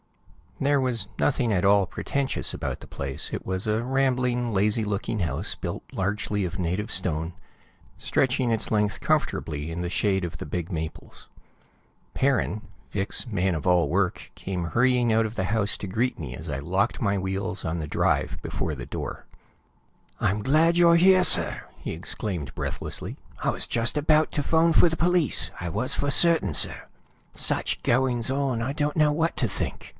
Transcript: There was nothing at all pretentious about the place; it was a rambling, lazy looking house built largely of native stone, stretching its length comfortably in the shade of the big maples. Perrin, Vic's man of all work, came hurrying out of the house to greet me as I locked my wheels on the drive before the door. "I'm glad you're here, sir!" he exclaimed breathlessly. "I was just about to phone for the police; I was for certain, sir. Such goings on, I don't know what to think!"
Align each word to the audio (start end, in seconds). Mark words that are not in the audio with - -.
There 0.59 0.81
was 0.81 1.07
nothing 1.17 1.51
at 1.51 1.65
all 1.65 1.87
pretentious 1.87 2.53
about 2.53 2.81
the 2.81 2.87
place; 2.87 3.31
it 3.33 3.45
was 3.45 3.65
a 3.65 3.83
rambling, 3.83 4.51
lazy 4.51 4.83
looking 4.83 5.19
house 5.21 5.55
built 5.55 5.83
largely 5.91 6.43
of 6.45 6.59
native 6.59 6.91
stone, 6.91 7.33
stretching 7.97 8.51
its 8.51 8.69
length 8.71 8.99
comfortably 8.99 9.71
in 9.71 9.81
the 9.81 9.89
shade 9.89 10.23
of 10.23 10.37
the 10.37 10.45
big 10.45 10.71
maples. 10.71 11.29
Perrin, 12.13 12.61
Vic's 12.91 13.25
man 13.25 13.55
of 13.55 13.65
all 13.65 13.89
work, 13.89 14.31
came 14.35 14.65
hurrying 14.65 15.11
out 15.11 15.25
of 15.25 15.33
the 15.33 15.45
house 15.45 15.77
to 15.79 15.87
greet 15.87 16.19
me 16.19 16.35
as 16.35 16.47
I 16.49 16.59
locked 16.59 17.01
my 17.01 17.17
wheels 17.17 17.65
on 17.65 17.79
the 17.79 17.87
drive 17.87 18.39
before 18.43 18.75
the 18.75 18.85
door. 18.85 19.25
"I'm 20.19 20.43
glad 20.43 20.77
you're 20.77 20.95
here, 20.95 21.23
sir!" 21.23 21.63
he 21.77 21.91
exclaimed 21.93 22.53
breathlessly. 22.53 23.17
"I 23.43 23.49
was 23.49 23.65
just 23.65 23.97
about 23.97 24.31
to 24.33 24.43
phone 24.43 24.73
for 24.73 24.89
the 24.89 24.97
police; 24.97 25.49
I 25.59 25.69
was 25.69 25.95
for 25.95 26.11
certain, 26.11 26.53
sir. 26.53 26.87
Such 27.33 27.81
goings 27.81 28.29
on, 28.29 28.61
I 28.61 28.73
don't 28.73 28.97
know 28.97 29.11
what 29.11 29.35
to 29.37 29.47
think!" 29.47 29.89